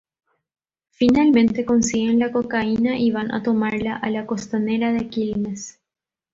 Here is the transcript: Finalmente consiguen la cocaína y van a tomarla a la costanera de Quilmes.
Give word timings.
Finalmente 0.89 1.63
consiguen 1.63 2.17
la 2.17 2.31
cocaína 2.31 2.97
y 2.97 3.11
van 3.11 3.31
a 3.31 3.43
tomarla 3.43 3.95
a 3.97 4.09
la 4.09 4.25
costanera 4.25 4.91
de 4.91 5.07
Quilmes. 5.09 5.79